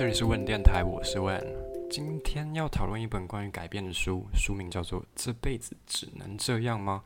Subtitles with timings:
[0.00, 1.38] 这里是问电台，我是问。
[1.90, 7.02] 今天要讨论一本关于改变的书，书名叫做《这辈子只能这样吗》。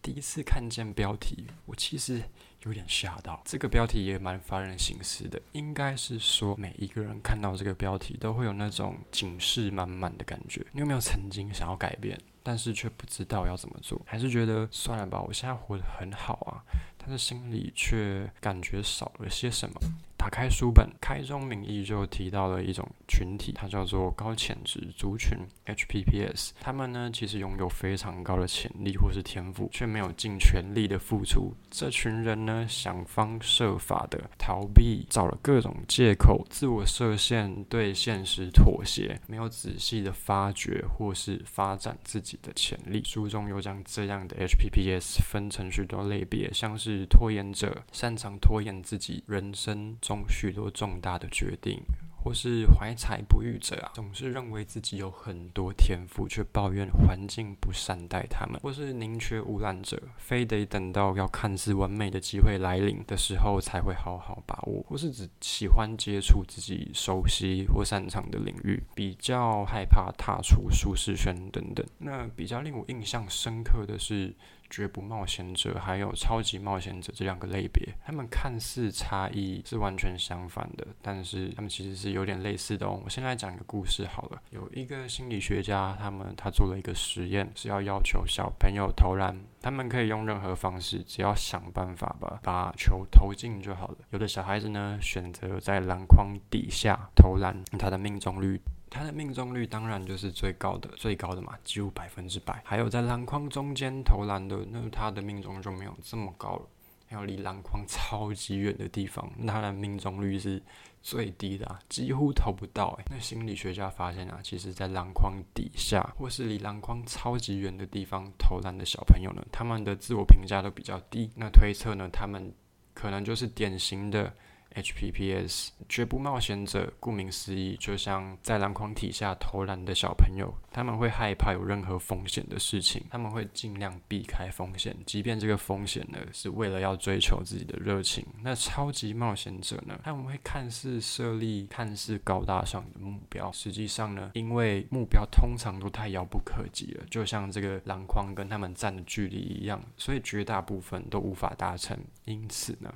[0.00, 2.22] 第一次看见标题，我其实
[2.62, 3.42] 有点吓到。
[3.44, 10.64] 这个标题也蛮发人深思的，应该是说每一个人看到这个标题都会有那种警示满满的感觉。
[10.70, 14.00] 你有没有曾经想要改变，但是却不知道要怎么做？
[14.06, 16.62] 还是觉得算了吧，我现在活得很好啊，
[16.96, 19.80] 但是心里却感觉少了些什么？
[20.26, 26.50] 打开书本，开宗明义就提到了一种群体，它叫做高潜质族群 （HPPS）。
[26.60, 31.54] 他们呢，其实拥有非常高的潜力或是天赋，却没有尽全力的付出。
[31.70, 43.00] 这群人呢，想方设法的逃避，找了各种借口，自我设限，对现实妥协，没有仔细的发掘或是发展自己的潜力。
[43.04, 50.15] 书中有将这样的 HPPS 分成许多类别，像是拖延者，擅长拖延自己人生中。
[50.28, 51.80] 许多重大的决定，
[52.22, 71.86] 或是怀才不遇者啊，总是认为自己有很多天赋，却抱怨环境不善待他们；或是宁缺毋滥者，非得等到要看似完美的机会来临的时候才会好好把握；或是只喜欢接触自己熟悉或擅长的领域，比较害怕踏出舒适圈等等。
[71.98, 74.34] 那比较令我印象深刻的是。
[74.68, 83.00] 绝不冒险者还有超级冒险者这两个类别，他们看似差异是完全相反的，但是他们其实是有点类似的哦。
[83.04, 84.42] 我先来讲一个故事好了。
[84.50, 93.98] 有一个心理学家，他们他做了一个实验，是要要求小朋友投篮，他们可以用任何方式，只要想办法吧把球投进就好了。
[94.10, 98.60] 有的小孩子呢，选择在篮筐底下投篮，他的命中率。
[98.96, 102.62] 他的命中率当然就是最高的，最高的嘛，几乎百分之百。
[102.64, 106.62] 还有在篮筐中间投篮的，那他的命中就没有这么高了。
[107.08, 110.60] 还有离篮筐 超级远的地方，那他的命中率是
[111.02, 112.96] 最低的，几乎投不到。
[112.98, 121.30] 诶，那心理学家发现啊，其实，在篮筐底下或是离篮筐超级远的地方投篮的小朋友呢，他们的自我评价都比较低。
[121.36, 122.52] 那推测呢，他们
[122.92, 124.34] 可能就是典型的。
[124.76, 138.22] HPPS 绝不冒险者，顾名思义，就像在篮筐底下投篮的小朋友，他们会害怕有任何风险的事情，他们会尽量避开风险，即便这个风险呢是为了要追求自己的热情。
[138.42, 151.98] 那超级冒险者呢，他们会看似设立看似高大上的目标，实际上呢，因为目标通常都太遥不可及了，就像这个篮筐跟他们站的距离一样，所以绝大部分都无法达成。
[152.26, 152.92] 因此呢。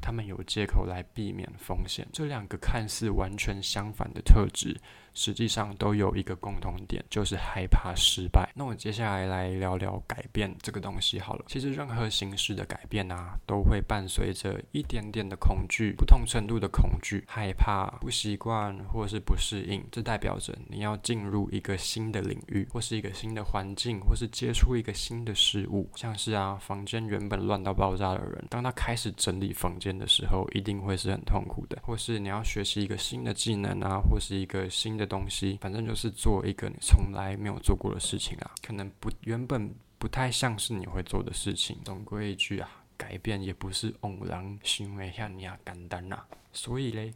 [0.00, 4.80] 他们有借口来避免风险，这两个看似完全相反的特质。
[5.14, 8.50] 实际上都有一个共同点，就是害怕失败。
[8.54, 11.44] 那我接下来来聊聊改变这个东西好了。
[11.46, 19.84] 其实任何形式的改变啊，都会伴随着一点点的恐惧，不同程度的恐惧、害怕、不习惯或是不适应。
[19.92, 25.88] 这代表着你要进入一个新的领域，或是一个新的环境，或是接触一个新的事物。
[25.94, 31.78] 像是啊，房间原本乱到爆炸的人，当他开始整理房间的时候，一定会是很痛苦的。
[31.84, 35.03] 或是你要学习一个新的技能啊，或是一个新的。
[35.06, 41.78] 东西，反正就是做一个你从来没有做过的事情啊，可能不原本不太像是你会做的事情。
[41.84, 46.26] 总归一句啊，改变也不是偶然行为像你啊简单啊。
[46.52, 47.12] 所以嘞，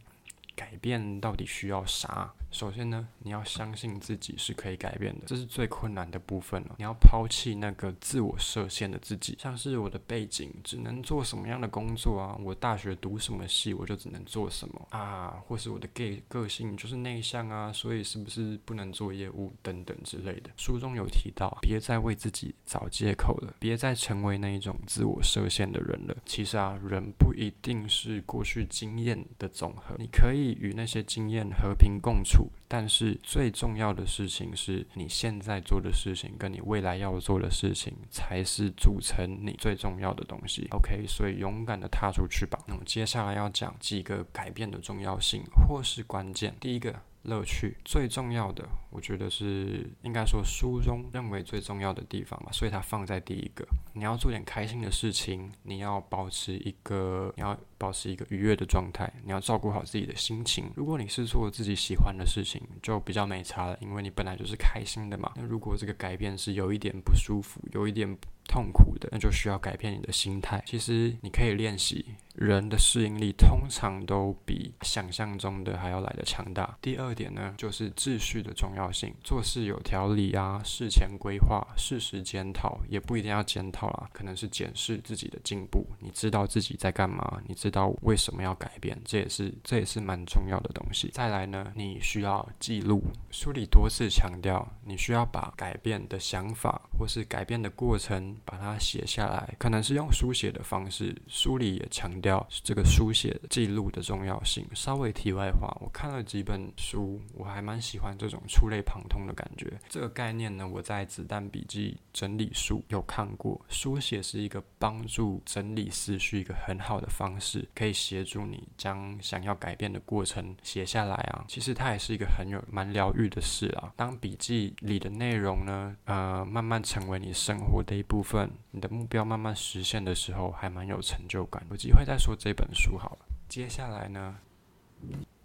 [0.59, 2.33] 改变到底需要啥？
[2.51, 6.75] 首先呢，你要相信自己是可以改变的，这是最困难的部分了。
[6.79, 12.35] 你要抛弃那个自我设限的自己，像是我的背景只能做什么样的工作啊？
[12.43, 15.39] 我大学读什么系，我就只能做什么啊？
[15.47, 20.49] 或是我的 gay 个性就是内向啊，所以是不是不能做业务等等之类的？
[20.57, 26.17] 书中有提到，别再为自己找借口了，别再成为那一种自我设限的人了。
[26.25, 32.49] 其实啊，人不一定是过去经验的总和，你可以与那些经验和平共处。
[32.67, 40.67] 但是最重要的事情是你现在做的事情，跟你未来要做的事情，才是组成你最重要的东西。
[40.71, 42.59] OK，所以勇敢的踏出去吧。
[42.67, 46.55] 那么接下来要讲几个改变的重要性或是关键。
[46.59, 46.95] 第一个。
[47.23, 53.67] 乐趣最重要的，我觉得是应该说书中认为最重要的地方吧，所以它放在第一个。
[53.93, 60.69] 你要做点开心的事情，你要保持一个，你要保持一个愉悦的状态，你要照顾好自己的心情。
[60.75, 65.31] 如果你是做自己喜欢的事情，就比较没差了，因为你本来就是开心的嘛。
[65.35, 68.15] 那如果这个改变是有一点不舒服，有一点。
[68.51, 70.63] 痛苦的，那就需要改变你的心态。
[70.65, 72.03] 其实你可以练习，
[72.33, 76.75] 人的适应力通常都比想象中的还要来的强大。
[76.81, 85.85] 第二点呢，就是秩序的重要性，做事有条理啊，事前规划，适时检讨，也不一定要检讨啦，可能是检视自己的进步。
[85.99, 91.09] 你知道自己在干嘛，你知知道为什么要改变，这也是这也是蛮重要的东西。
[91.13, 101.15] 再来呢，你需要记录，书里多次强调，你需要把改变的想法或是改变的过程把它写下来，可能是用书写的方式。
[101.27, 104.65] 书里也强调这个书写记录的重要性。
[104.73, 109.79] 稍微题外话，我看了几本书，我还蛮喜欢这种触类旁通的感觉。
[109.87, 113.61] 这个概念呢，我在子弹笔记整理术有看过。
[113.69, 121.45] 书写是一个帮助整理思绪一个很好的方式，可以协助你将想要改变的过程写下来啊。
[121.47, 123.91] 其实它也是一个很有蛮疗愈的事啊。
[123.95, 131.65] 当笔记里的内容呢，呃，慢慢成为你生活的一部分，你的目标慢慢实现的时候，还蛮有成就感。
[131.69, 133.25] 有机会再说这本书好了。
[133.47, 134.37] 接下来呢？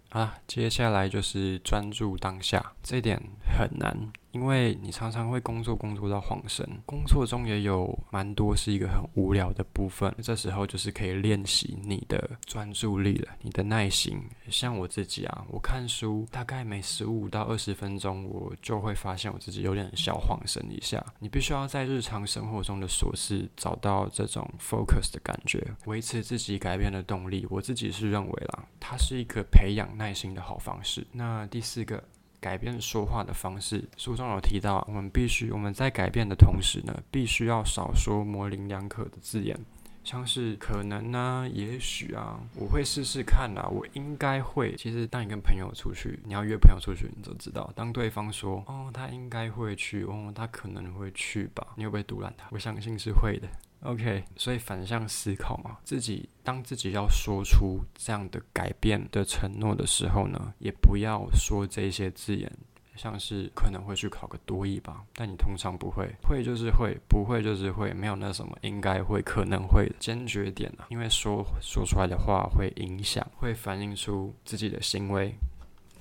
[0.09, 3.21] 啊，接下来就是专注当下，这点
[3.57, 4.11] 很难。
[4.35, 10.13] 因为你常常会工作工作到晃神，工作中也有蛮多是一个很无聊的部分。
[10.21, 14.21] 这时候就是可以练习你的专注力了，你的耐心。
[14.49, 21.01] 像我自己啊，我看书大概每十五到二十分钟，我就会发现我自己有点小晃神一下。
[21.19, 27.47] 你必须要在日常生活中的琐事找到这种 focus 的感觉，维持自己改变的动力。
[27.49, 31.07] 我自己是认为啦，它是一个培养耐心的好方式。
[31.13, 32.03] 那第四个。
[32.45, 39.57] 改变说话的方式，书中有提到，我们必须我们在改变的同时呢，必须要少说模棱两可的字眼，
[40.03, 44.75] 像是可能啊、也许啊、我会试试看啊、我应该会。
[44.75, 52.45] 其实，当你跟朋友出去，你要约朋友出去，你就知道，当对方说哦，他应该会去，哦，他可能会去吧，你会不会独揽他？
[52.51, 53.47] 我相信是会的。
[53.85, 62.51] OK，所以反向思考嘛，自己当自己要说出这样的改变的承诺的时候呢，也不要说这些字眼，
[62.95, 75.35] 像是可能会去考个多译吧，但你通常不会，会就是会，不会就是会，没有那什么应该会、可能会坚决点啊，因为说说出来的话会影响，会反映出自己的行为。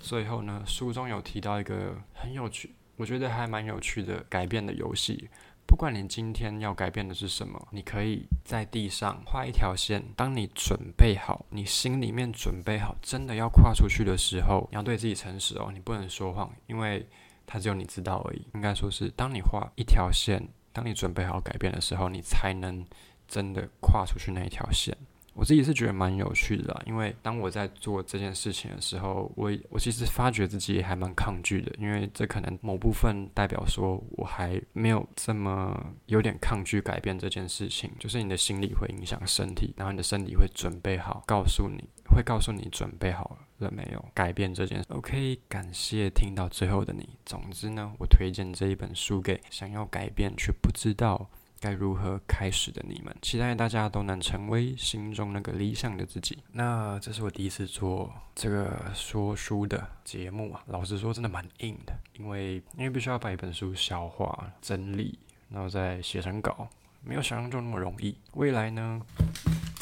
[0.00, 5.28] 最后呢，书中有提到一个很有趣，我觉得还蛮有趣的改变的游戏。
[5.66, 10.02] 不管你今天要改变的是什么，你可以在地上画一条线。
[10.16, 17.06] 当你准备好，你心里面准备好，真的要跨出去的时候，你要对自己诚实哦，你不能说谎，因为
[17.46, 18.46] 它只有你知道而已。
[18.55, 22.84] 应该说是，当你画一条线，当你准备好改变的时候，你才能
[23.26, 24.96] 真的跨出去那一条线。
[25.34, 44.87] 我自己是觉得蛮有趣的，因为当我在做这件事情的时候，我我其实发觉自己还蛮抗拒的，因为这可能某部分代表说我还没有这么有点抗拒改变这件事情，就是你的心理会影响身体，然后你的身体会准备好，告诉你会告诉你准备好了没有改变这件事。
[44.90, 47.08] OK，感谢听到最后的你。
[47.26, 51.28] 总之呢，我推荐这一本书给想要改变却不知道。
[51.64, 56.37] 该如何开始的你们，期待大家都能成为心中那个理想的自己。
[56.52, 65.19] 那这是我第一次做这个说书的节目啊，老实说真的蛮硬的，因为因为必须要把一本书消化整理，
[65.49, 66.69] 然后再写成稿，
[67.02, 68.14] 没有想象中那么容易。
[68.34, 69.00] 未来呢？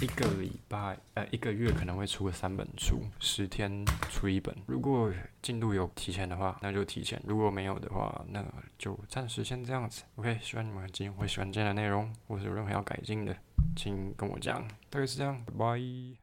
[0.02, 4.52] 一个礼拜，呃，一个月可能会出个三本书，十天出一本。
[4.66, 5.08] 如果
[5.40, 8.44] 进度有提前的话，那就提前；如果没有的话，那
[8.76, 10.02] 就暂时先这样子。
[10.16, 13.37] OK，希望你们今天会喜欢今天的内容，或是有任何要改进的，
[13.76, 14.66] 请跟我讲。
[14.90, 16.16] 大概是这样，拜拜。